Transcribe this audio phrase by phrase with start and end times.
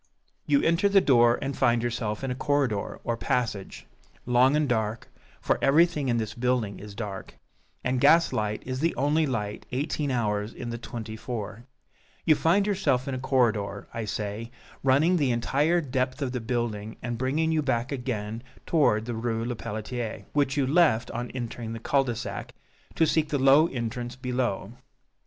[0.47, 3.85] You enter the door, and find yourself in a corridor or passage,
[4.25, 5.07] long and dark,
[5.39, 7.37] for everything in this building is dark,
[7.83, 11.67] and gaslight is the only light eighteen hours in the twenty four;
[12.25, 14.49] you find yourself in a corridor, I say,
[14.81, 19.45] running the entire depth of the building, and bringing you back again toward the Rue
[19.45, 22.55] Lepelletier, which you left on entering the cul de sac,
[22.95, 24.71] to seek the low entrance below.